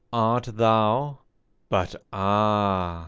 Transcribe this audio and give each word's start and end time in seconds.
Art 0.11 0.45
thou— 0.53 1.19
but, 1.69 1.93
ah 2.11 2.99